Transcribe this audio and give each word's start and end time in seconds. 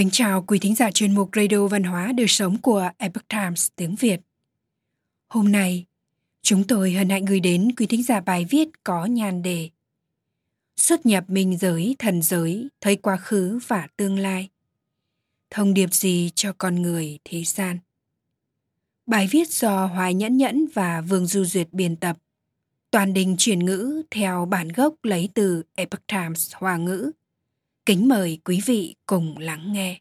Kính 0.00 0.10
chào 0.10 0.42
quý 0.42 0.58
thính 0.58 0.74
giả 0.74 0.90
chuyên 0.90 1.14
mục 1.14 1.30
Radio 1.36 1.66
Văn 1.66 1.82
hóa 1.82 2.12
Đời 2.12 2.26
Sống 2.28 2.58
của 2.58 2.90
Epoch 2.98 3.28
Times 3.28 3.68
tiếng 3.76 3.94
Việt. 3.94 4.20
Hôm 5.28 5.52
nay, 5.52 5.86
chúng 6.42 6.64
tôi 6.66 6.92
hân 6.92 7.08
hạnh 7.08 7.24
gửi 7.24 7.40
đến 7.40 7.68
quý 7.76 7.86
thính 7.86 8.02
giả 8.02 8.20
bài 8.20 8.46
viết 8.50 8.68
có 8.84 9.04
nhan 9.04 9.42
đề 9.42 9.70
Xuất 10.76 11.06
nhập 11.06 11.24
minh 11.30 11.58
giới, 11.58 11.96
thần 11.98 12.22
giới, 12.22 12.68
thấy 12.80 12.96
quá 12.96 13.16
khứ 13.16 13.58
và 13.66 13.88
tương 13.96 14.18
lai. 14.18 14.48
Thông 15.50 15.74
điệp 15.74 15.94
gì 15.94 16.30
cho 16.34 16.52
con 16.58 16.82
người 16.82 17.18
thế 17.24 17.44
gian? 17.44 17.78
Bài 19.06 19.28
viết 19.30 19.48
do 19.50 19.86
Hoài 19.86 20.14
Nhẫn 20.14 20.36
Nhẫn 20.36 20.66
và 20.74 21.00
Vương 21.00 21.26
Du 21.26 21.44
Duyệt 21.44 21.68
biên 21.72 21.96
tập. 21.96 22.16
Toàn 22.90 23.14
đình 23.14 23.34
chuyển 23.38 23.58
ngữ 23.58 24.02
theo 24.10 24.46
bản 24.50 24.68
gốc 24.68 24.94
lấy 25.02 25.28
từ 25.34 25.62
Epoch 25.74 26.06
Times 26.06 26.54
Hoa 26.54 26.76
ngữ 26.76 27.10
Kính 27.90 28.08
mời 28.08 28.38
quý 28.44 28.60
vị 28.66 28.94
cùng 29.06 29.38
lắng 29.38 29.72
nghe. 29.72 30.00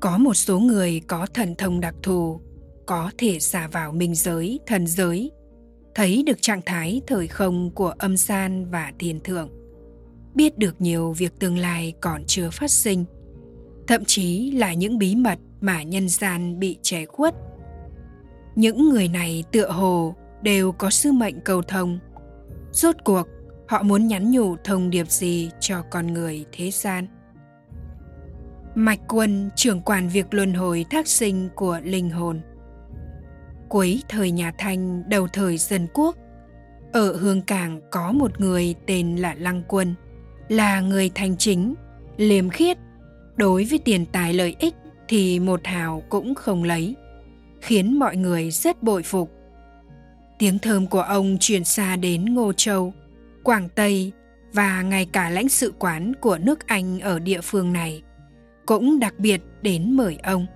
Có 0.00 0.18
một 0.18 0.34
số 0.34 0.58
người 0.58 1.00
có 1.06 1.26
thần 1.34 1.54
thông 1.58 1.80
đặc 1.80 1.94
thù, 2.02 2.40
có 2.86 3.10
thể 3.18 3.38
xả 3.40 3.68
vào 3.72 3.92
minh 3.92 4.14
giới, 4.14 4.60
thần 4.66 4.86
giới, 4.86 5.30
thấy 5.94 6.22
được 6.26 6.42
trạng 6.42 6.60
thái 6.66 7.00
thời 7.06 7.26
không 7.26 7.70
của 7.70 7.94
âm 7.98 8.16
san 8.16 8.70
và 8.70 8.92
thiên 8.98 9.20
thượng, 9.20 9.50
biết 10.34 10.58
được 10.58 10.80
nhiều 10.80 11.12
việc 11.12 11.32
tương 11.38 11.58
lai 11.58 11.92
còn 12.00 12.24
chưa 12.26 12.50
phát 12.50 12.70
sinh, 12.70 13.04
thậm 13.86 14.04
chí 14.04 14.50
là 14.50 14.74
những 14.74 14.98
bí 14.98 15.16
mật 15.16 15.38
mà 15.60 15.82
nhân 15.82 16.08
gian 16.08 16.58
bị 16.58 16.76
che 16.82 17.06
khuất. 17.06 17.34
Những 18.56 18.88
người 18.88 19.08
này 19.08 19.44
tựa 19.52 19.70
hồ 19.70 20.14
đều 20.42 20.72
có 20.72 20.90
sứ 20.90 21.12
mệnh 21.12 21.40
cầu 21.40 21.62
thông. 21.62 21.98
Rốt 22.72 22.96
cuộc 23.04 23.28
họ 23.72 23.82
muốn 23.82 24.06
nhắn 24.06 24.30
nhủ 24.30 24.56
thông 24.64 24.90
điệp 24.90 25.10
gì 25.10 25.50
cho 25.60 25.82
con 25.90 26.06
người 26.06 26.44
thế 26.52 26.70
gian? 26.70 27.06
Mạch 28.74 29.00
quân, 29.08 29.50
trưởng 29.56 29.80
quản 29.80 30.08
việc 30.08 30.34
luân 30.34 30.54
hồi 30.54 30.84
thác 30.90 31.08
sinh 31.08 31.48
của 31.54 31.80
linh 31.84 32.10
hồn. 32.10 32.40
Cuối 33.68 34.02
thời 34.08 34.30
nhà 34.30 34.52
thanh, 34.58 35.02
đầu 35.08 35.28
thời 35.32 35.58
dân 35.58 35.86
quốc, 35.94 36.16
ở 36.92 37.16
hương 37.16 37.42
cảng 37.42 37.80
có 37.90 38.12
một 38.12 38.40
người 38.40 38.74
tên 38.86 39.16
là 39.16 39.34
lăng 39.34 39.62
quân, 39.68 39.94
là 40.48 40.80
người 40.80 41.10
thành 41.14 41.36
chính, 41.36 41.74
liêm 42.16 42.50
khiết. 42.50 42.78
Đối 43.36 43.64
với 43.64 43.78
tiền 43.78 44.06
tài 44.06 44.34
lợi 44.34 44.56
ích 44.58 44.74
thì 45.08 45.40
một 45.40 45.60
hào 45.64 46.02
cũng 46.08 46.34
không 46.34 46.64
lấy, 46.64 46.96
khiến 47.60 47.98
mọi 47.98 48.16
người 48.16 48.50
rất 48.50 48.82
bội 48.82 49.02
phục. 49.02 49.30
Tiếng 50.38 50.58
thơm 50.58 50.86
của 50.86 51.02
ông 51.02 51.36
truyền 51.40 51.64
xa 51.64 51.96
đến 51.96 52.34
ngô 52.34 52.52
châu. 52.52 52.92
Quảng 53.44 53.68
Tây 53.74 54.12
và 54.52 54.82
ngay 54.82 55.06
cả 55.12 55.30
lãnh 55.30 55.48
sự 55.48 55.72
quán 55.78 56.12
của 56.20 56.38
nước 56.38 56.66
Anh 56.66 57.00
ở 57.00 57.18
địa 57.18 57.40
phương 57.40 57.72
này 57.72 58.02
cũng 58.66 58.98
đặc 58.98 59.14
biệt 59.18 59.40
đến 59.62 59.96
mời 59.96 60.18
ông. 60.22 60.46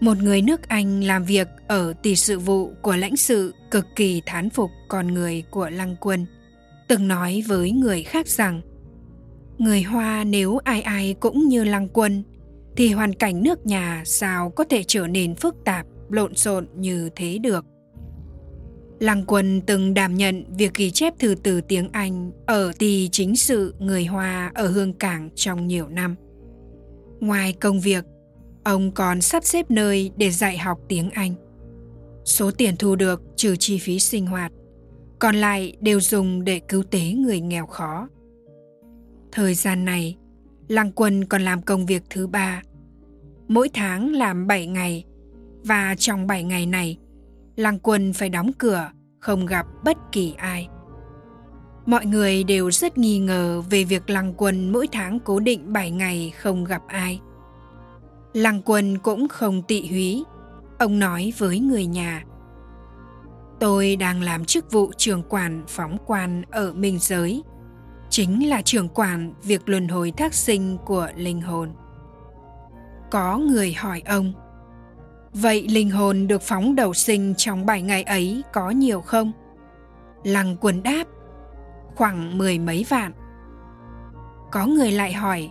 Một 0.00 0.16
người 0.18 0.42
nước 0.42 0.68
Anh 0.68 1.04
làm 1.04 1.24
việc 1.24 1.48
ở 1.68 1.92
tỷ 2.02 2.16
sự 2.16 2.38
vụ 2.38 2.72
của 2.82 2.96
lãnh 2.96 3.16
sự 3.16 3.54
cực 3.70 3.86
kỳ 3.96 4.22
thán 4.26 4.50
phục 4.50 4.70
con 4.88 5.14
người 5.14 5.44
của 5.50 5.70
Lăng 5.70 5.96
Quân, 6.00 6.26
từng 6.88 7.08
nói 7.08 7.42
với 7.46 7.70
người 7.70 8.02
khác 8.02 8.28
rằng 8.28 8.60
người 9.58 9.82
Hoa 9.82 10.24
nếu 10.24 10.58
ai 10.64 10.82
ai 10.82 11.14
cũng 11.20 11.48
như 11.48 11.64
Lăng 11.64 11.88
Quân 11.88 12.22
thì 12.76 12.92
hoàn 12.92 13.14
cảnh 13.14 13.42
nước 13.42 13.66
nhà 13.66 14.02
sao 14.06 14.50
có 14.50 14.64
thể 14.64 14.82
trở 14.86 15.06
nên 15.06 15.34
phức 15.34 15.56
tạp, 15.64 15.86
lộn 16.10 16.34
xộn 16.34 16.66
như 16.74 17.10
thế 17.16 17.38
được. 17.38 17.64
Lăng 19.00 19.24
Quân 19.26 19.60
từng 19.66 19.94
đảm 19.94 20.14
nhận 20.14 20.44
việc 20.56 20.74
ghi 20.74 20.90
chép 20.90 21.18
thư 21.18 21.34
từ 21.42 21.60
tiếng 21.60 21.88
Anh 21.92 22.32
ở 22.46 22.72
tỳ 22.78 23.08
chính 23.12 23.36
sự 23.36 23.74
người 23.78 24.04
Hoa 24.04 24.52
ở 24.54 24.68
Hương 24.68 24.92
Cảng 24.92 25.30
trong 25.34 25.66
nhiều 25.66 25.88
năm. 25.88 26.14
Ngoài 27.20 27.52
công 27.52 27.80
việc, 27.80 28.04
ông 28.64 28.92
còn 28.92 29.20
sắp 29.20 29.44
xếp 29.44 29.70
nơi 29.70 30.10
để 30.16 30.30
dạy 30.30 30.58
học 30.58 30.78
tiếng 30.88 31.10
Anh. 31.10 31.34
Số 32.24 32.50
tiền 32.50 32.76
thu 32.78 32.96
được 32.96 33.22
trừ 33.36 33.56
chi 33.56 33.78
phí 33.78 33.98
sinh 33.98 34.26
hoạt, 34.26 34.52
còn 35.18 35.36
lại 35.36 35.76
đều 35.80 36.00
dùng 36.00 36.44
để 36.44 36.60
cứu 36.68 36.82
tế 36.82 37.12
người 37.12 37.40
nghèo 37.40 37.66
khó. 37.66 38.08
Thời 39.32 39.54
gian 39.54 39.84
này, 39.84 40.16
Lăng 40.68 40.92
Quân 40.92 41.24
còn 41.24 41.42
làm 41.42 41.62
công 41.62 41.86
việc 41.86 42.02
thứ 42.10 42.26
ba. 42.26 42.62
Mỗi 43.48 43.68
tháng 43.74 44.12
làm 44.12 44.46
7 44.46 44.66
ngày, 44.66 45.04
và 45.64 45.94
trong 45.98 46.26
7 46.26 46.44
ngày 46.44 46.66
này, 46.66 46.98
lăng 47.56 47.78
quân 47.78 48.12
phải 48.12 48.28
đóng 48.28 48.50
cửa 48.58 48.90
không 49.20 49.46
gặp 49.46 49.66
bất 49.84 49.96
kỳ 50.12 50.34
ai 50.38 50.68
mọi 51.86 52.06
người 52.06 52.44
đều 52.44 52.70
rất 52.70 52.98
nghi 52.98 53.18
ngờ 53.18 53.62
về 53.70 53.84
việc 53.84 54.10
lăng 54.10 54.34
quân 54.36 54.72
mỗi 54.72 54.88
tháng 54.92 55.20
cố 55.20 55.40
định 55.40 55.72
7 55.72 55.90
ngày 55.90 56.32
không 56.36 56.64
gặp 56.64 56.82
ai. 56.86 57.20
Lăng 58.32 58.62
quân 58.64 58.98
cũng 58.98 59.28
không 59.28 59.62
tị 59.62 59.86
húy. 59.86 60.24
Ông 60.78 60.98
nói 60.98 61.32
với 61.38 61.60
người 61.60 61.86
nhà. 61.86 62.24
Tôi 63.60 63.96
đang 63.96 64.22
làm 64.22 64.44
chức 64.44 64.72
vụ 64.72 64.92
trưởng 64.96 65.22
quản 65.28 65.64
phóng 65.68 65.96
quan 66.06 66.42
ở 66.50 66.72
minh 66.72 66.98
giới. 67.00 67.42
Chính 68.10 68.48
là 68.48 68.62
trưởng 68.62 68.88
quản 68.88 69.32
việc 69.42 69.68
luân 69.68 69.88
hồi 69.88 70.12
thác 70.16 70.34
sinh 70.34 70.78
của 70.86 71.08
linh 71.16 71.40
hồn. 71.40 71.70
Có 73.10 73.38
người 73.38 73.72
hỏi 73.72 74.02
ông. 74.06 74.32
Vậy 75.32 75.68
linh 75.68 75.90
hồn 75.90 76.26
được 76.26 76.42
phóng 76.42 76.74
đầu 76.74 76.94
sinh 76.94 77.34
trong 77.36 77.66
7 77.66 77.82
ngày 77.82 78.02
ấy 78.02 78.42
có 78.52 78.70
nhiều 78.70 79.00
không? 79.00 79.32
Lăng 80.24 80.56
quần 80.60 80.82
đáp, 80.82 81.04
khoảng 81.94 82.38
mười 82.38 82.58
mấy 82.58 82.86
vạn. 82.88 83.12
Có 84.52 84.66
người 84.66 84.92
lại 84.92 85.12
hỏi, 85.12 85.50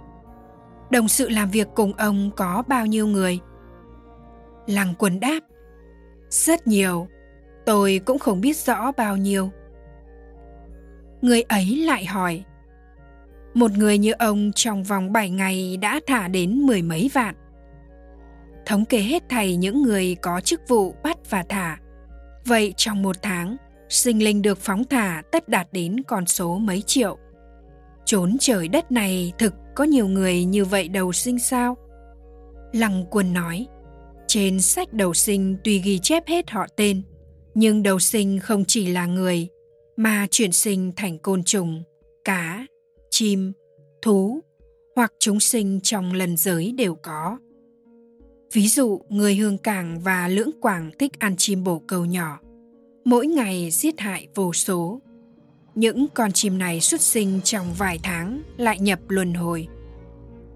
đồng 0.90 1.08
sự 1.08 1.30
làm 1.30 1.50
việc 1.50 1.68
cùng 1.76 1.94
ông 1.94 2.32
có 2.36 2.64
bao 2.68 2.86
nhiêu 2.86 3.08
người? 3.08 3.40
Lăng 4.68 4.94
quần 4.98 5.20
đáp, 5.20 5.40
rất 6.30 6.68
nhiều, 6.68 7.08
tôi 7.66 8.02
cũng 8.06 8.20
không 8.20 8.42
biết 8.42 8.58
rõ 8.58 8.92
bao 8.92 9.18
nhiêu. 9.18 9.50
Người 11.22 11.42
ấy 11.42 11.76
lại 11.76 12.06
hỏi, 12.06 12.44
một 13.54 13.72
người 13.72 13.98
như 13.98 14.12
ông 14.12 14.52
trong 14.56 14.84
vòng 14.84 15.14
7 15.14 15.30
ngày 15.30 15.78
đã 15.78 16.00
thả 16.08 16.28
đến 16.28 16.60
mười 16.60 16.82
mấy 16.82 17.10
vạn 17.14 17.36
thống 18.70 18.86
kê 18.86 18.98
hết 19.00 19.24
thầy 19.30 19.56
những 19.56 19.82
người 19.82 20.16
có 20.22 20.42
chức 20.42 20.62
vụ 20.68 20.96
bắt 21.04 21.18
và 21.30 21.44
thả. 21.50 21.78
Vậy 22.46 22.74
trong 22.78 23.02
một 23.02 23.16
tháng, 23.22 23.58
sinh 23.90 24.24
linh 24.24 24.42
được 24.42 24.58
phóng 24.58 24.84
thả 24.84 25.22
tất 25.32 25.50
đạt 25.50 25.68
đến 25.72 26.04
con 26.08 26.26
số 26.26 26.58
mấy 26.58 26.82
triệu. 26.82 27.18
Trốn 28.06 28.38
trời 28.40 28.68
đất 28.68 28.92
này 28.92 29.34
thực 29.38 29.54
có 29.76 29.84
nhiều 29.84 30.08
người 30.08 30.46
như 30.46 30.66
vậy 30.66 30.88
đầu 30.88 31.12
sinh 31.12 31.40
sao? 31.40 31.78
Lăng 32.74 33.06
quân 33.12 33.34
nói, 33.34 33.68
trên 34.28 34.62
sách 34.62 34.94
đầu 34.94 35.14
sinh 35.14 35.58
tuy 35.64 35.80
ghi 35.80 36.00
chép 36.00 36.28
hết 36.28 36.50
họ 36.50 36.68
tên, 36.76 37.02
nhưng 37.54 37.84
đầu 37.84 38.00
sinh 38.00 38.40
không 38.40 38.66
chỉ 38.66 38.88
là 38.88 39.06
người, 39.06 39.48
mà 39.96 40.28
chuyển 40.32 40.52
sinh 40.52 40.92
thành 40.96 41.20
côn 41.20 41.44
trùng, 41.44 41.84
cá, 42.26 42.66
chim, 43.10 43.52
thú 44.02 44.40
hoặc 44.96 45.14
chúng 45.20 45.40
sinh 45.40 45.80
trong 45.84 46.14
lần 46.14 46.38
giới 46.38 46.72
đều 46.72 46.96
có. 46.96 47.38
Ví 48.54 48.68
dụ, 48.68 49.02
người 49.10 49.36
Hương 49.36 49.58
Cảng 49.58 50.00
và 50.00 50.28
Lưỡng 50.28 50.52
Quảng 50.62 50.92
thích 51.00 51.20
ăn 51.20 51.36
chim 51.38 51.64
bồ 51.64 51.80
câu 51.88 52.06
nhỏ. 52.06 52.40
Mỗi 53.06 53.28
ngày 53.28 53.70
giết 53.72 54.00
hại 54.00 54.28
vô 54.36 54.54
số. 54.54 55.02
Những 55.76 56.08
con 56.14 56.32
chim 56.32 56.58
này 56.58 56.82
xuất 56.82 57.02
sinh 57.02 57.40
trong 57.44 57.74
vài 57.74 58.00
tháng 58.04 58.42
lại 58.58 58.80
nhập 58.80 59.00
luân 59.08 59.34
hồi. 59.34 59.68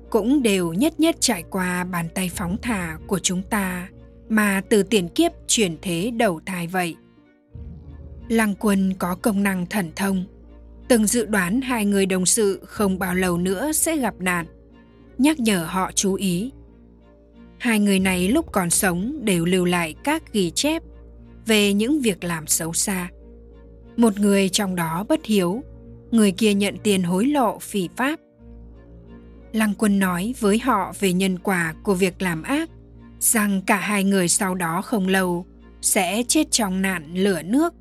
Cũng 0.10 0.44
đều 0.44 0.74
nhất 0.74 1.00
nhất 1.00 1.16
trải 1.20 1.44
qua 1.50 1.84
bàn 1.84 2.08
tay 2.16 2.32
phóng 2.36 2.58
thả 2.62 2.98
của 3.08 3.20
chúng 3.20 3.42
ta 3.44 3.90
mà 4.30 4.62
từ 4.70 4.84
tiền 4.84 5.10
kiếp 5.10 5.32
chuyển 5.48 5.78
thế 5.82 6.12
đầu 6.18 6.42
thai 6.46 6.68
vậy. 6.68 6.96
Lăng 8.28 8.56
quân 8.60 8.94
có 9.00 9.16
công 9.16 9.44
năng 9.44 9.66
thần 9.66 9.92
thông, 9.96 10.26
từng 10.88 11.08
dự 11.08 11.26
đoán 11.26 11.62
hai 11.62 11.86
người 11.86 12.06
đồng 12.06 12.26
sự 12.26 12.60
không 12.66 13.00
bao 13.00 13.16
lâu 13.16 13.38
nữa 13.38 13.72
sẽ 13.72 13.98
gặp 13.98 14.14
nạn, 14.20 14.46
nhắc 15.18 15.40
nhở 15.40 15.66
họ 15.70 15.92
chú 15.96 16.14
ý 16.14 16.52
Hai 17.64 17.80
người 17.80 18.00
này 18.00 18.28
lúc 18.28 18.52
còn 18.52 18.70
sống 18.70 19.20
đều 19.22 19.46
lưu 19.46 19.66
lại 19.66 19.96
các 20.04 20.34
ghi 20.34 20.52
chép 20.52 20.84
về 21.46 21.74
những 21.74 22.02
việc 22.02 22.24
làm 22.24 22.48
xấu 22.48 22.74
xa. 22.74 23.10
Một 23.98 24.20
người 24.20 24.50
trong 24.50 24.76
đó 24.76 25.06
bất 25.10 25.26
hiếu, 25.26 25.64
người 26.12 26.32
kia 26.32 26.54
nhận 26.54 26.78
tiền 26.84 27.04
hối 27.04 27.26
lộ 27.26 27.60
phỉ 27.60 27.90
pháp. 27.96 28.20
Lăng 29.54 29.74
quân 29.78 30.00
nói 30.00 30.34
với 30.40 30.60
họ 30.60 30.94
về 31.00 31.14
nhân 31.14 31.40
quả 31.40 31.74
của 31.84 31.94
việc 31.94 32.22
làm 32.22 32.44
ác, 32.44 32.70
rằng 33.20 33.62
cả 33.68 33.78
hai 33.78 34.04
người 34.04 34.28
sau 34.28 34.56
đó 34.56 34.82
không 34.82 35.08
lâu 35.08 35.46
sẽ 35.82 36.24
chết 36.28 36.52
trong 36.52 36.82
nạn 36.82 37.14
lửa 37.14 37.42
nước. 37.42 37.74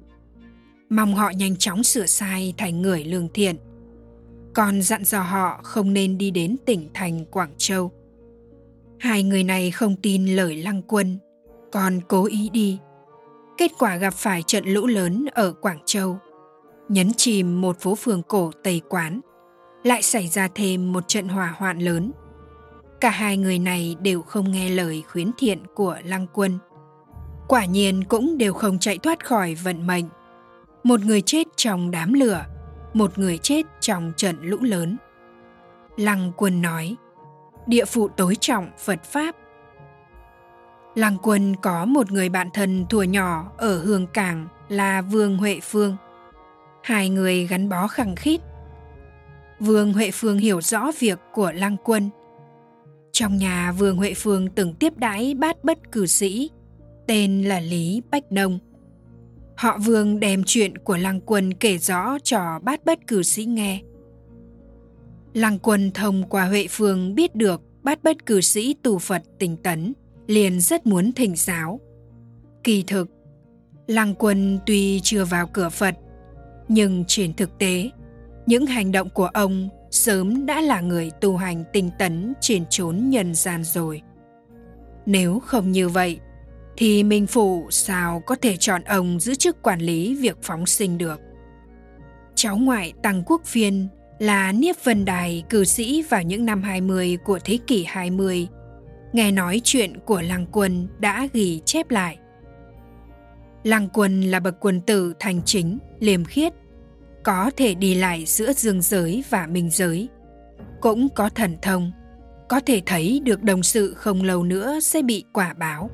Mong 0.90 1.14
họ 1.14 1.30
nhanh 1.30 1.56
chóng 1.56 1.84
sửa 1.84 2.06
sai 2.06 2.54
thành 2.56 2.82
người 2.82 3.04
lương 3.04 3.28
thiện. 3.34 3.56
Còn 4.54 4.82
dặn 4.82 5.04
dò 5.04 5.22
họ 5.22 5.60
không 5.62 5.92
nên 5.92 6.18
đi 6.18 6.30
đến 6.30 6.56
tỉnh 6.66 6.88
thành 6.94 7.24
Quảng 7.24 7.54
Châu 7.58 7.92
Hai 9.02 9.22
người 9.22 9.44
này 9.44 9.70
không 9.70 9.96
tin 9.96 10.26
lời 10.26 10.56
lăng 10.56 10.82
quân, 10.82 11.18
còn 11.72 12.00
cố 12.08 12.24
ý 12.26 12.50
đi. 12.52 12.78
Kết 13.58 13.70
quả 13.78 13.96
gặp 13.96 14.14
phải 14.14 14.42
trận 14.42 14.64
lũ 14.64 14.86
lớn 14.86 15.26
ở 15.34 15.52
Quảng 15.52 15.78
Châu, 15.86 16.18
nhấn 16.88 17.12
chìm 17.16 17.60
một 17.60 17.80
phố 17.80 17.94
phường 17.94 18.22
cổ 18.22 18.50
Tây 18.62 18.80
Quán, 18.88 19.20
lại 19.84 20.02
xảy 20.02 20.28
ra 20.28 20.48
thêm 20.54 20.92
một 20.92 21.08
trận 21.08 21.28
hỏa 21.28 21.54
hoạn 21.56 21.78
lớn. 21.78 22.12
Cả 23.00 23.10
hai 23.10 23.36
người 23.36 23.58
này 23.58 23.96
đều 24.02 24.22
không 24.22 24.50
nghe 24.50 24.68
lời 24.68 25.02
khuyến 25.12 25.30
thiện 25.38 25.58
của 25.74 25.96
Lăng 26.04 26.26
Quân. 26.32 26.58
Quả 27.48 27.64
nhiên 27.64 28.04
cũng 28.04 28.38
đều 28.38 28.52
không 28.52 28.78
chạy 28.78 28.98
thoát 28.98 29.26
khỏi 29.26 29.54
vận 29.54 29.86
mệnh. 29.86 30.04
Một 30.84 31.00
người 31.00 31.20
chết 31.20 31.46
trong 31.56 31.90
đám 31.90 32.12
lửa, 32.12 32.44
một 32.94 33.18
người 33.18 33.38
chết 33.38 33.66
trong 33.80 34.12
trận 34.16 34.36
lũ 34.42 34.56
lớn. 34.60 34.96
Lăng 35.96 36.32
Quân 36.36 36.62
nói, 36.62 36.96
địa 37.66 37.84
phụ 37.84 38.08
tối 38.08 38.36
trọng 38.40 38.70
Phật 38.78 39.04
Pháp. 39.04 39.36
Lăng 40.94 41.16
Quân 41.22 41.56
có 41.56 41.84
một 41.84 42.12
người 42.12 42.28
bạn 42.28 42.48
thân 42.54 42.86
thuở 42.90 43.02
nhỏ 43.02 43.52
ở 43.58 43.78
Hương 43.84 44.06
Cảng 44.06 44.48
là 44.68 45.02
Vương 45.02 45.36
Huệ 45.36 45.60
Phương. 45.62 45.96
Hai 46.82 47.08
người 47.08 47.46
gắn 47.46 47.68
bó 47.68 47.86
khăng 47.86 48.16
khít. 48.16 48.40
Vương 49.60 49.92
Huệ 49.92 50.10
Phương 50.10 50.38
hiểu 50.38 50.60
rõ 50.60 50.90
việc 50.98 51.18
của 51.32 51.52
Lăng 51.52 51.76
Quân. 51.84 52.10
Trong 53.12 53.36
nhà 53.36 53.72
Vương 53.72 53.96
Huệ 53.96 54.14
Phương 54.14 54.48
từng 54.48 54.74
tiếp 54.74 54.92
đãi 54.96 55.34
bát 55.34 55.64
bất 55.64 55.92
cử 55.92 56.06
sĩ, 56.06 56.50
tên 57.06 57.42
là 57.42 57.60
Lý 57.60 58.02
Bách 58.10 58.32
Nông. 58.32 58.58
Họ 59.56 59.78
Vương 59.78 60.20
đem 60.20 60.42
chuyện 60.46 60.78
của 60.78 60.96
Lăng 60.96 61.20
Quân 61.20 61.54
kể 61.54 61.78
rõ 61.78 62.18
cho 62.22 62.58
bát 62.62 62.84
bất 62.84 62.98
cử 63.06 63.22
sĩ 63.22 63.44
nghe. 63.44 63.80
Lăng 65.34 65.58
Quân 65.58 65.90
thông 65.94 66.22
qua 66.28 66.44
Huệ 66.44 66.66
Phương 66.70 67.14
biết 67.14 67.34
được 67.34 67.60
bát 67.82 68.02
bất 68.02 68.26
cử 68.26 68.40
sĩ 68.40 68.74
tù 68.82 68.98
Phật 68.98 69.22
tỉnh 69.38 69.56
tấn, 69.56 69.92
liền 70.26 70.60
rất 70.60 70.86
muốn 70.86 71.12
thỉnh 71.12 71.36
giáo. 71.36 71.80
Kỳ 72.64 72.84
thực, 72.86 73.08
Lăng 73.86 74.14
Quân 74.14 74.58
tuy 74.66 75.00
chưa 75.02 75.24
vào 75.24 75.46
cửa 75.46 75.68
Phật, 75.68 75.94
nhưng 76.68 77.04
trên 77.08 77.34
thực 77.34 77.58
tế, 77.58 77.90
những 78.46 78.66
hành 78.66 78.92
động 78.92 79.10
của 79.10 79.26
ông 79.26 79.68
sớm 79.90 80.46
đã 80.46 80.60
là 80.60 80.80
người 80.80 81.10
tu 81.20 81.36
hành 81.36 81.64
tinh 81.72 81.90
tấn 81.98 82.32
trên 82.40 82.64
chốn 82.70 83.10
nhân 83.10 83.34
gian 83.34 83.64
rồi. 83.64 84.02
Nếu 85.06 85.40
không 85.40 85.72
như 85.72 85.88
vậy, 85.88 86.18
thì 86.76 87.02
Minh 87.02 87.26
Phụ 87.26 87.66
sao 87.70 88.22
có 88.26 88.34
thể 88.34 88.56
chọn 88.56 88.84
ông 88.84 89.20
giữ 89.20 89.34
chức 89.34 89.62
quản 89.62 89.80
lý 89.80 90.14
việc 90.14 90.38
phóng 90.42 90.66
sinh 90.66 90.98
được. 90.98 91.20
Cháu 92.34 92.56
ngoại 92.56 92.92
Tăng 93.02 93.22
Quốc 93.26 93.44
Phiên 93.44 93.88
là 94.22 94.52
Niếp 94.52 94.76
Vân 94.84 95.04
Đài 95.04 95.44
cử 95.48 95.64
sĩ 95.64 96.02
vào 96.02 96.22
những 96.22 96.46
năm 96.46 96.62
20 96.62 97.18
của 97.24 97.38
thế 97.44 97.58
kỷ 97.66 97.84
20, 97.88 98.48
nghe 99.12 99.30
nói 99.30 99.60
chuyện 99.64 99.98
của 100.04 100.22
Lăng 100.22 100.46
Quân 100.52 100.88
đã 100.98 101.28
ghi 101.32 101.60
chép 101.64 101.90
lại. 101.90 102.18
Lăng 103.64 103.88
Quân 103.92 104.20
là 104.20 104.40
bậc 104.40 104.54
quân 104.60 104.80
tử 104.80 105.12
thành 105.18 105.40
chính, 105.44 105.78
liêm 105.98 106.24
khiết, 106.24 106.52
có 107.22 107.50
thể 107.56 107.74
đi 107.74 107.94
lại 107.94 108.24
giữa 108.26 108.52
dương 108.52 108.82
giới 108.82 109.24
và 109.30 109.46
minh 109.46 109.70
giới, 109.70 110.08
cũng 110.80 111.08
có 111.08 111.28
thần 111.28 111.56
thông, 111.62 111.92
có 112.48 112.60
thể 112.60 112.82
thấy 112.86 113.20
được 113.24 113.42
đồng 113.42 113.62
sự 113.62 113.94
không 113.94 114.22
lâu 114.22 114.44
nữa 114.44 114.80
sẽ 114.80 115.02
bị 115.02 115.24
quả 115.32 115.54
báo. 115.54 115.90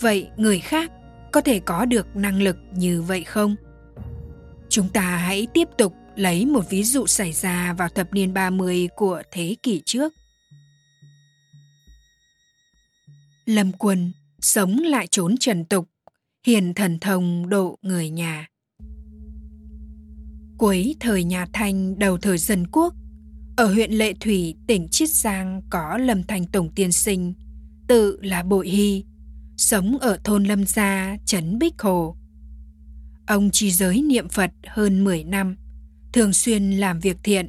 Vậy 0.00 0.28
người 0.36 0.58
khác 0.58 0.92
có 1.32 1.40
thể 1.40 1.60
có 1.60 1.84
được 1.84 2.16
năng 2.16 2.42
lực 2.42 2.56
như 2.72 3.02
vậy 3.02 3.24
không? 3.24 3.56
Chúng 4.68 4.88
ta 4.88 5.02
hãy 5.02 5.46
tiếp 5.54 5.68
tục 5.78 5.92
lấy 6.16 6.46
một 6.46 6.64
ví 6.70 6.84
dụ 6.84 7.06
xảy 7.06 7.32
ra 7.32 7.72
vào 7.72 7.88
thập 7.88 8.14
niên 8.14 8.34
30 8.34 8.88
của 8.96 9.22
thế 9.32 9.56
kỷ 9.62 9.82
trước. 9.84 10.14
Lâm 13.46 13.72
Quân 13.72 14.12
sống 14.40 14.78
lại 14.78 15.06
trốn 15.10 15.36
trần 15.40 15.64
tục, 15.64 15.88
hiền 16.46 16.74
thần 16.74 16.98
thông 16.98 17.48
độ 17.48 17.78
người 17.82 18.10
nhà. 18.10 18.46
Cuối 20.58 20.96
thời 21.00 21.24
nhà 21.24 21.46
Thanh 21.52 21.98
đầu 21.98 22.18
thời 22.18 22.38
dân 22.38 22.66
quốc, 22.72 22.94
ở 23.56 23.66
huyện 23.74 23.92
Lệ 23.92 24.12
Thủy, 24.20 24.54
tỉnh 24.66 24.88
Chiết 24.88 25.08
Giang 25.10 25.62
có 25.70 25.98
Lâm 25.98 26.22
Thành 26.22 26.46
Tổng 26.46 26.72
Tiên 26.74 26.92
Sinh, 26.92 27.34
tự 27.88 28.18
là 28.22 28.42
Bội 28.42 28.68
Hy, 28.68 29.04
sống 29.56 29.98
ở 29.98 30.18
thôn 30.24 30.44
Lâm 30.44 30.64
Gia, 30.64 31.16
trấn 31.26 31.58
Bích 31.58 31.74
Hồ. 31.78 32.16
Ông 33.26 33.50
chỉ 33.52 33.70
giới 33.70 34.02
niệm 34.02 34.28
Phật 34.28 34.50
hơn 34.66 35.04
10 35.04 35.24
năm, 35.24 35.56
thường 36.16 36.32
xuyên 36.32 36.70
làm 36.70 37.00
việc 37.00 37.16
thiện. 37.22 37.48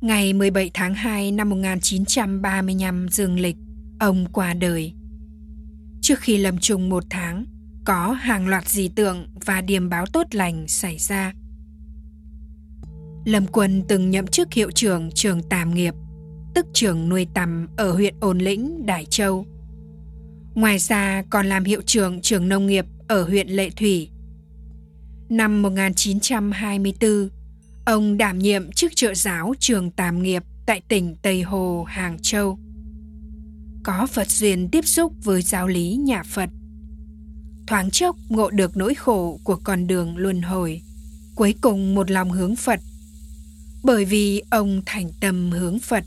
Ngày 0.00 0.32
17 0.32 0.70
tháng 0.74 0.94
2 0.94 1.32
năm 1.32 1.50
1935 1.50 3.08
dương 3.10 3.40
lịch, 3.40 3.56
ông 4.00 4.26
qua 4.32 4.54
đời. 4.54 4.92
Trước 6.00 6.20
khi 6.20 6.38
lâm 6.38 6.58
chung 6.58 6.88
một 6.88 7.04
tháng, 7.10 7.44
có 7.84 8.12
hàng 8.12 8.48
loạt 8.48 8.68
dị 8.68 8.88
tượng 8.88 9.26
và 9.44 9.60
điềm 9.60 9.88
báo 9.88 10.06
tốt 10.06 10.26
lành 10.30 10.68
xảy 10.68 10.98
ra. 10.98 11.32
Lâm 13.24 13.46
Quân 13.46 13.82
từng 13.88 14.10
nhậm 14.10 14.26
chức 14.26 14.52
hiệu 14.52 14.70
trưởng 14.70 15.10
trường 15.14 15.42
Tàm 15.42 15.74
Nghiệp, 15.74 15.94
tức 16.54 16.66
trường 16.72 17.08
nuôi 17.08 17.26
tầm 17.34 17.66
ở 17.76 17.92
huyện 17.92 18.14
Ôn 18.20 18.38
Lĩnh, 18.38 18.86
Đại 18.86 19.04
Châu. 19.10 19.46
Ngoài 20.54 20.78
ra 20.78 21.22
còn 21.30 21.46
làm 21.46 21.64
hiệu 21.64 21.82
trưởng 21.86 22.20
trường 22.20 22.48
nông 22.48 22.66
nghiệp 22.66 22.86
ở 23.08 23.22
huyện 23.22 23.48
Lệ 23.48 23.70
Thủy. 23.70 24.10
Năm 25.28 25.62
1924, 25.62 27.28
ông 27.84 28.16
đảm 28.16 28.38
nhiệm 28.38 28.72
chức 28.72 28.96
trợ 28.96 29.14
giáo 29.14 29.54
trường 29.58 29.90
Tàm 29.90 30.22
Nghiệp 30.22 30.42
tại 30.66 30.82
tỉnh 30.88 31.16
Tây 31.22 31.42
Hồ, 31.42 31.84
Hàng 31.88 32.18
Châu. 32.22 32.58
Có 33.82 34.06
Phật 34.06 34.30
duyên 34.30 34.68
tiếp 34.72 34.84
xúc 34.84 35.12
với 35.24 35.42
giáo 35.42 35.68
lý 35.68 35.96
nhà 35.96 36.22
Phật. 36.22 36.50
Thoáng 37.66 37.90
chốc 37.90 38.16
ngộ 38.28 38.50
được 38.50 38.76
nỗi 38.76 38.94
khổ 38.94 39.40
của 39.44 39.56
con 39.64 39.86
đường 39.86 40.16
luân 40.16 40.42
hồi, 40.42 40.82
cuối 41.34 41.54
cùng 41.60 41.94
một 41.94 42.10
lòng 42.10 42.30
hướng 42.30 42.56
Phật 42.56 42.80
bởi 43.84 44.04
vì 44.04 44.42
ông 44.50 44.82
thành 44.86 45.10
tâm 45.20 45.50
hướng 45.50 45.78
Phật, 45.78 46.04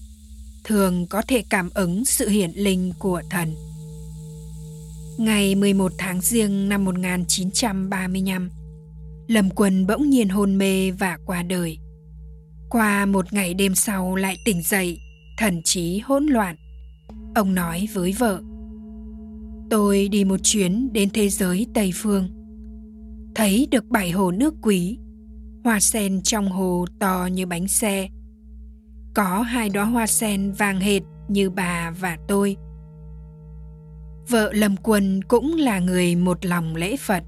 thường 0.64 1.08
có 1.08 1.22
thể 1.22 1.44
cảm 1.50 1.70
ứng 1.74 2.06
sự 2.06 2.30
hiển 2.30 2.52
linh 2.52 2.94
của 3.00 3.22
thần. 3.30 3.56
Ngày 5.18 5.56
11 5.56 5.92
tháng 5.98 6.22
Giêng 6.22 6.70
năm 6.70 6.86
1935, 6.86 8.50
Lâm 9.28 9.50
Quân 9.50 9.88
bỗng 9.88 10.10
nhiên 10.10 10.30
hôn 10.30 10.58
mê 10.58 10.92
và 10.92 11.18
qua 11.26 11.44
đời. 11.44 11.78
Qua 12.70 13.06
một 13.06 13.34
ngày 13.34 13.54
đêm 13.54 13.76
sau 13.76 14.16
lại 14.16 14.38
tỉnh 14.46 14.62
dậy, 14.62 15.00
thần 15.38 15.62
trí 15.64 16.00
hỗn 16.00 16.26
loạn. 16.26 16.56
Ông 17.36 17.56
nói 17.56 17.88
với 17.94 18.16
vợ, 18.20 18.42
Tôi 19.70 20.08
đi 20.12 20.24
một 20.24 20.40
chuyến 20.44 20.94
đến 20.94 21.10
thế 21.14 21.30
giới 21.30 21.68
Tây 21.74 21.92
Phương. 21.96 22.30
Thấy 23.36 23.68
được 23.72 23.86
bảy 23.86 24.12
hồ 24.12 24.32
nước 24.32 24.54
quý, 24.62 24.98
hoa 25.64 25.80
sen 25.80 26.22
trong 26.22 26.50
hồ 26.50 26.86
to 27.00 27.30
như 27.32 27.46
bánh 27.46 27.68
xe. 27.68 28.08
Có 29.14 29.42
hai 29.42 29.70
đóa 29.70 29.86
hoa 29.86 30.08
sen 30.08 30.52
vàng 30.52 30.80
hệt 30.80 31.02
như 31.28 31.50
bà 31.50 31.94
và 32.00 32.18
tôi. 32.28 32.58
Vợ 34.30 34.54
Lâm 34.54 34.76
Quân 34.84 35.22
cũng 35.28 35.56
là 35.56 35.80
người 35.80 36.16
một 36.16 36.46
lòng 36.46 36.76
lễ 36.76 36.96
Phật. 36.98 37.24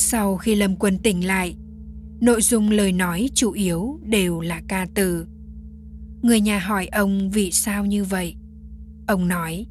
Sau 0.00 0.36
khi 0.36 0.54
Lâm 0.54 0.76
Quân 0.76 0.98
tỉnh 0.98 1.26
lại, 1.26 1.56
nội 2.20 2.42
dung 2.42 2.70
lời 2.70 2.92
nói 2.92 3.30
chủ 3.34 3.52
yếu 3.52 4.00
đều 4.02 4.40
là 4.40 4.62
ca 4.68 4.86
từ. 4.94 5.26
Người 6.22 6.40
nhà 6.40 6.58
hỏi 6.58 6.86
ông 6.86 7.30
vì 7.30 7.50
sao 7.50 7.86
như 7.86 8.04
vậy. 8.04 8.34
Ông 9.06 9.28
nói, 9.28 9.66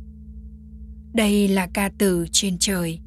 đây 1.13 1.47
là 1.47 1.67
ca 1.73 1.89
từ 1.97 2.25
trên 2.31 2.57
trời 2.59 2.99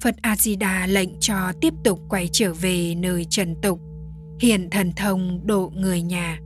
Phật 0.00 0.14
A 0.22 0.36
Di 0.36 0.56
Đà 0.56 0.86
lệnh 0.86 1.08
cho 1.20 1.52
tiếp 1.60 1.74
tục 1.84 2.00
quay 2.08 2.28
trở 2.32 2.54
về 2.54 2.94
nơi 2.94 3.26
trần 3.30 3.54
tục, 3.62 3.80
hiện 4.40 4.70
thần 4.70 4.92
thông 4.96 5.46
độ 5.46 5.72
người 5.76 6.02
nhà. 6.02 6.40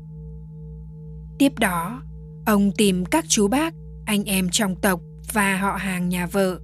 Tiếp 1.38 1.52
đó, 1.59 2.02
ông 2.47 2.73
tìm 2.73 3.05
các 3.05 3.25
chú 3.29 3.49
bác, 3.49 3.75
anh 4.07 4.25
em 4.25 4.49
trong 4.50 4.76
tộc 4.76 5.00
và 5.33 5.57
họ 5.59 5.76
hàng 5.76 6.09
nhà 6.09 6.26
vợ, 6.26 6.61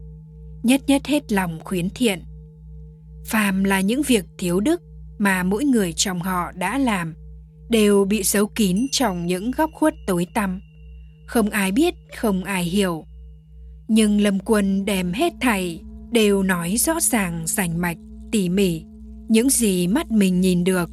nhất 0.63 0.81
nhất 0.87 1.07
hết 1.07 1.33
lòng 1.33 1.61
khuyến 1.65 1.91
thiện. 1.91 2.23
Phàm 3.29 3.65
là 3.65 3.81
những 3.81 4.03
việc 4.03 4.25
thiếu 4.39 4.61
đức 4.61 4.83
mà 5.19 5.43
mỗi 5.43 5.65
người 5.65 5.93
trong 5.93 6.21
họ 6.21 6.53
đã 6.53 6.79
làm, 6.79 7.15
đều 7.71 8.05
bị 8.05 8.23
giấu 8.23 8.47
kín 8.47 8.87
trong 8.91 9.27
những 9.27 9.51
góc 9.51 9.71
khuất 9.75 9.95
tối 10.07 10.27
tăm. 10.35 10.61
Không 11.27 11.51
ai 11.51 11.73
biết, 11.73 11.95
không 12.17 12.45
ai 12.45 12.65
hiểu. 12.65 13.05
Nhưng 13.89 14.21
Lâm 14.21 14.39
Quân 14.39 14.85
đem 14.85 15.13
hết 15.13 15.33
thảy 15.41 15.81
đều 16.11 16.43
nói 16.43 16.77
rõ 16.77 17.01
ràng 17.01 17.45
rành 17.47 17.79
mạch 17.79 17.97
tỉ 18.33 18.49
mỉ 18.49 18.85
những 19.29 19.51
gì 19.51 19.87
mắt 19.87 20.11
mình 20.11 20.41
nhìn 20.41 20.65
được 20.65 20.91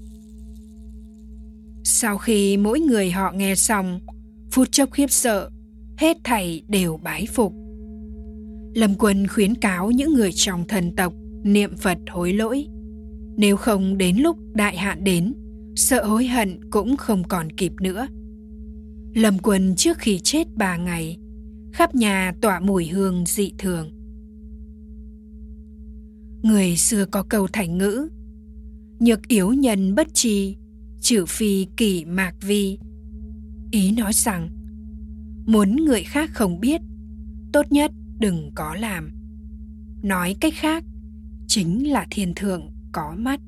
sau 1.83 2.17
khi 2.17 2.57
mỗi 2.57 2.79
người 2.79 3.11
họ 3.11 3.31
nghe 3.31 3.55
xong 3.55 3.99
phút 4.51 4.71
chốc 4.71 4.91
khiếp 4.91 5.11
sợ 5.11 5.49
hết 5.97 6.17
thảy 6.23 6.63
đều 6.67 6.97
bái 6.97 7.25
phục 7.25 7.53
lâm 8.73 8.95
quân 8.99 9.27
khuyến 9.27 9.55
cáo 9.55 9.91
những 9.91 10.13
người 10.13 10.31
trong 10.35 10.67
thần 10.67 10.95
tộc 10.95 11.13
niệm 11.45 11.77
phật 11.77 11.97
hối 12.09 12.33
lỗi 12.33 12.67
nếu 13.37 13.57
không 13.57 13.97
đến 13.97 14.17
lúc 14.17 14.37
đại 14.53 14.77
hạn 14.77 15.03
đến 15.03 15.33
sợ 15.75 16.03
hối 16.03 16.27
hận 16.27 16.69
cũng 16.71 16.97
không 16.97 17.23
còn 17.23 17.51
kịp 17.51 17.73
nữa 17.81 18.07
lâm 19.13 19.39
quân 19.39 19.75
trước 19.75 19.97
khi 19.97 20.19
chết 20.23 20.47
ba 20.55 20.77
ngày 20.77 21.17
khắp 21.73 21.95
nhà 21.95 22.33
tỏa 22.41 22.59
mùi 22.59 22.87
hương 22.87 23.23
dị 23.25 23.53
thường 23.57 23.91
Người 26.43 26.77
xưa 26.77 27.05
có 27.05 27.23
câu 27.23 27.47
thành 27.53 27.77
ngữ 27.77 28.07
Nhược 28.99 29.27
yếu 29.27 29.53
nhân 29.53 29.95
bất 29.95 30.07
chi, 30.13 30.57
trừ 31.01 31.25
phi 31.25 31.67
kỳ 31.77 32.05
mạc 32.05 32.35
vi. 32.41 32.79
Ý 33.71 33.91
nói 33.91 34.13
rằng, 34.13 34.49
muốn 35.45 35.75
người 35.75 36.03
khác 36.03 36.29
không 36.33 36.59
biết, 36.59 36.81
tốt 37.53 37.71
nhất 37.71 37.91
đừng 38.19 38.51
có 38.55 38.75
làm. 38.75 39.11
Nói 40.03 40.35
cách 40.39 40.53
khác, 40.55 40.83
chính 41.55 41.91
là 41.91 42.07
thiên 42.11 42.33
thượng 42.35 42.71
có 42.91 43.15
mắt. 43.17 43.39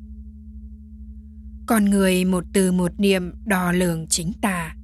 Con 1.66 1.86
người 1.86 2.26
một 2.26 2.44
từ 2.54 2.72
một 2.72 2.92
niệm 2.98 3.32
đo 3.46 3.72
lường 3.72 4.08
chính 4.08 4.32
tà. 4.42 4.76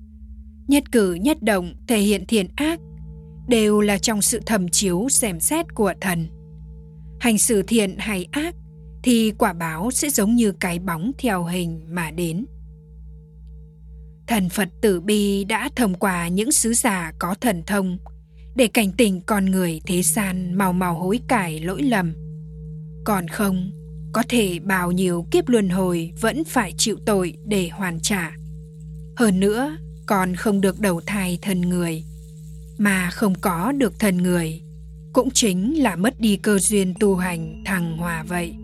Nhất 0.67 0.91
cử 0.91 1.13
nhất 1.13 1.37
động 1.43 1.73
thể 1.87 1.97
hiện 1.99 2.25
thiện 2.27 2.47
ác, 2.55 2.79
đều 3.47 3.81
là 3.81 3.97
trong 3.97 4.21
sự 4.21 4.39
thầm 4.45 4.69
chiếu 4.69 5.07
xem 5.09 5.39
xét 5.39 5.65
của 5.75 5.93
thần. 6.01 6.27
Hành 7.19 7.37
xử 7.37 7.61
thiện 7.61 7.95
hay 7.97 8.27
ác 8.31 8.55
thì 9.03 9.31
quả 9.31 9.53
báo 9.53 9.91
sẽ 9.91 10.09
giống 10.09 10.35
như 10.35 10.51
cái 10.51 10.79
bóng 10.79 11.11
theo 11.17 11.43
hình 11.43 11.81
mà 11.87 12.11
đến. 12.11 12.45
Thần 14.27 14.49
Phật 14.49 14.69
Tử 14.81 15.01
Bi 15.01 15.43
đã 15.43 15.69
thông 15.75 15.93
qua 15.93 16.27
những 16.27 16.51
sứ 16.51 16.73
giả 16.73 17.11
có 17.19 17.35
thần 17.41 17.63
thông 17.67 17.97
để 18.55 18.67
cảnh 18.67 18.91
tỉnh 18.97 19.21
con 19.21 19.45
người 19.45 19.81
thế 19.85 20.01
gian 20.01 20.53
mau 20.57 20.73
mau 20.73 20.93
hối 20.93 21.19
cải 21.27 21.59
lỗi 21.59 21.81
lầm. 21.81 22.13
Còn 23.03 23.27
không, 23.27 23.71
có 24.13 24.23
thể 24.29 24.59
bao 24.59 24.91
nhiêu 24.91 25.25
kiếp 25.31 25.49
luân 25.49 25.69
hồi 25.69 26.13
vẫn 26.21 26.43
phải 26.43 26.73
chịu 26.77 26.97
tội 27.05 27.33
để 27.45 27.69
hoàn 27.69 27.99
trả. 27.99 28.31
Hơn 29.15 29.39
nữa, 29.39 29.77
còn 30.05 30.35
không 30.35 30.61
được 30.61 30.79
đầu 30.79 31.01
thai 31.05 31.39
thân 31.41 31.61
người, 31.61 32.03
mà 32.77 33.09
không 33.09 33.33
có 33.41 33.71
được 33.71 33.99
thân 33.99 34.17
người, 34.17 34.61
cũng 35.13 35.29
chính 35.31 35.73
là 35.83 35.95
mất 35.95 36.19
đi 36.19 36.37
cơ 36.37 36.59
duyên 36.59 36.93
tu 36.99 37.15
hành 37.15 37.63
thăng 37.65 37.97
hòa 37.97 38.23
vậy. 38.27 38.55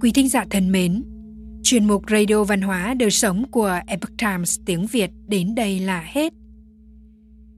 Quý 0.00 0.12
thính 0.12 0.28
giả 0.28 0.46
thân 0.50 0.72
mến, 0.72 1.04
chuyên 1.62 1.84
mục 1.84 2.02
Radio 2.10 2.44
Văn 2.44 2.60
hóa 2.60 2.94
Đời 2.94 3.10
Sống 3.10 3.44
của 3.50 3.80
Epoch 3.86 4.18
Times 4.18 4.58
tiếng 4.66 4.86
Việt 4.86 5.10
đến 5.28 5.54
đây 5.54 5.80
là 5.80 6.04
hết. 6.12 6.32